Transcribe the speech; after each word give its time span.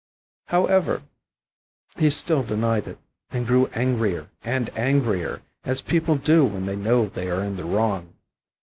However, 0.47 1.03
he 1.95 2.09
still 2.09 2.41
denied 2.41 2.87
it, 2.87 2.97
and 3.29 3.45
grew 3.45 3.67
angrier 3.67 4.29
and 4.43 4.75
angrier, 4.75 5.43
as 5.63 5.79
people 5.81 6.15
do 6.15 6.43
when 6.43 6.65
they 6.65 6.75
know 6.75 7.05
they 7.05 7.29
are 7.29 7.43
in 7.43 7.55
the 7.55 7.65
wrong. 7.65 8.11